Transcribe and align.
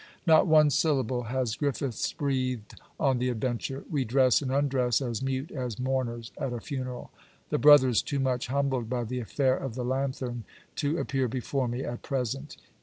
Not 0.25 0.47
one 0.47 0.71
syllable 0.71 1.25
has 1.25 1.55
Griffiths 1.55 2.11
breathed 2.13 2.81
on 2.99 3.19
the 3.19 3.29
adventure. 3.29 3.83
We 3.87 4.03
dress 4.03 4.41
and 4.41 4.51
undress 4.51 4.99
as 4.99 5.21
mute 5.21 5.51
as 5.51 5.77
mourners 5.77 6.31
at 6.39 6.53
a 6.53 6.59
funeral. 6.59 7.11
The 7.51 7.59
brother 7.59 7.89
is 7.89 8.01
too 8.01 8.19
much 8.19 8.47
humbled 8.47 8.89
by 8.89 9.03
the 9.03 9.19
affair 9.19 9.55
of 9.55 9.75
the 9.75 9.85
lanthern, 9.85 10.43
to 10.77 10.97
appear 10.97 11.27
before 11.27 11.67
me 11.67 11.83
at 11.83 12.01
present. 12.01 12.57